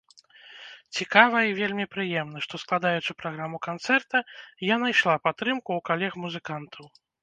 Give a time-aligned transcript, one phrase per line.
[0.99, 4.17] Цікава і вельмі прыемна, што, складаючы праграму канцэрта,
[4.73, 6.95] я найшла падтрымку ў калег-музыкантаў.